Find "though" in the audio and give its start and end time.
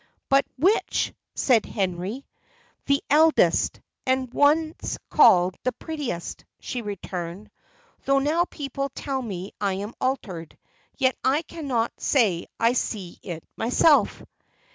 8.05-8.17